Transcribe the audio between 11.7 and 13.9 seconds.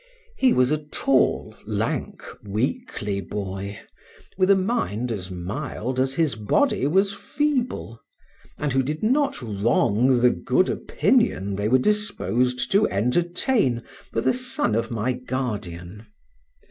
disposed to entertain